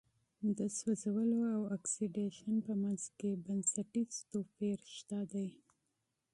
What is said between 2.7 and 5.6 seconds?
منځ کې بنسټیز توپیر شته دی.